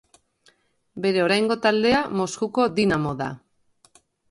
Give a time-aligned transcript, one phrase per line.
[1.03, 3.31] Bere oraingo taldea, Moskuko Dinamo da.